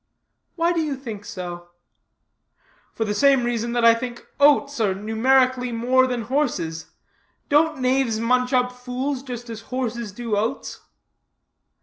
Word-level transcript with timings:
"Why 0.55 0.73
do 0.73 0.81
you 0.81 0.95
think 0.95 1.25
so?" 1.25 1.69
"For 2.91 3.05
the 3.05 3.13
same 3.13 3.43
reason 3.43 3.73
that 3.73 3.85
I 3.85 3.93
think 3.93 4.25
oats 4.39 4.81
are 4.81 4.95
numerically 4.95 5.71
more 5.71 6.07
than 6.07 6.23
horses. 6.23 6.87
Don't 7.49 7.77
knaves 7.79 8.19
munch 8.19 8.51
up 8.51 8.71
fools 8.71 9.21
just 9.21 9.47
as 9.51 9.61
horses 9.69 10.11
do 10.11 10.35
oats?" 10.35 10.79